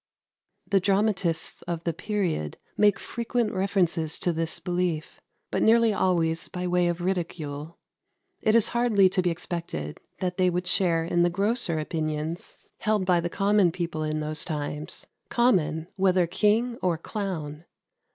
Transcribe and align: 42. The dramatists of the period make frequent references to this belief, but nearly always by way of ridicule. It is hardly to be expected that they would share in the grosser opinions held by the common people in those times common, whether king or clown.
42. 0.71 0.71
The 0.71 0.79
dramatists 0.83 1.61
of 1.67 1.83
the 1.83 1.93
period 1.93 2.57
make 2.75 2.97
frequent 2.97 3.53
references 3.53 4.17
to 4.17 4.33
this 4.33 4.59
belief, 4.59 5.21
but 5.51 5.61
nearly 5.61 5.93
always 5.93 6.47
by 6.47 6.65
way 6.65 6.87
of 6.87 7.01
ridicule. 7.01 7.77
It 8.41 8.55
is 8.55 8.69
hardly 8.69 9.09
to 9.09 9.21
be 9.21 9.29
expected 9.29 9.99
that 10.19 10.37
they 10.37 10.49
would 10.49 10.65
share 10.65 11.05
in 11.05 11.21
the 11.21 11.29
grosser 11.29 11.77
opinions 11.77 12.65
held 12.79 13.05
by 13.05 13.19
the 13.19 13.29
common 13.29 13.71
people 13.71 14.01
in 14.01 14.21
those 14.21 14.43
times 14.43 15.05
common, 15.29 15.87
whether 15.97 16.25
king 16.25 16.79
or 16.81 16.97
clown. 16.97 17.65